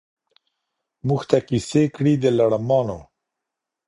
موږ 1.07 1.21
ته 1.29 1.37
کیسې 1.47 1.83
کړي 1.95 2.13
د 2.19 2.25
لړمانو 2.37 2.99